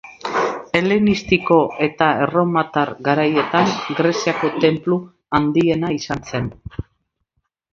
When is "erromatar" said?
2.23-2.93